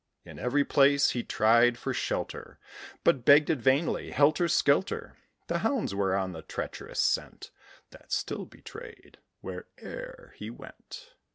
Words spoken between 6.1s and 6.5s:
on the